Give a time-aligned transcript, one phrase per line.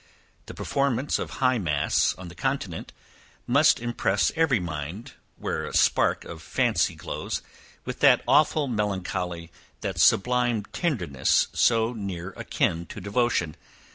[0.47, 2.91] The performance of high mass on the continent
[3.45, 7.43] must impress every mind, where a spark of fancy glows,
[7.85, 9.51] with that awful melancholy,
[9.81, 13.55] that sublime tenderness, so near a kin to devotion.